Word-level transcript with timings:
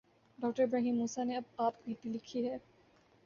ڈاکٹرابراہیم 0.39 0.95
موسی 0.97 1.23
نے 1.23 1.35
آپ 1.57 1.73
بیتی 1.85 2.09
لکھی 2.09 2.47
ہے۔ 2.47 2.57